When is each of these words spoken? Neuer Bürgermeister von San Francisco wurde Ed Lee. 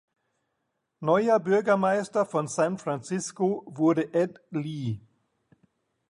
Neuer 1.01 1.39
Bürgermeister 1.39 2.25
von 2.25 2.47
San 2.47 2.79
Francisco 2.79 3.61
wurde 3.67 4.11
Ed 4.15 4.41
Lee. 4.49 4.99